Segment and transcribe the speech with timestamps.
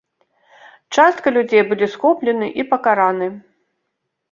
[0.97, 3.31] Частка людзей былі схоплены і пакараны.